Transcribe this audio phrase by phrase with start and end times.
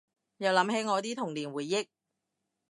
[0.37, 1.85] 又諗起我啲童年回憶